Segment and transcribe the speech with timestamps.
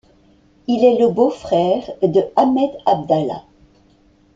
[0.67, 3.43] Il est le beau-frère de Ahmed Abdallah.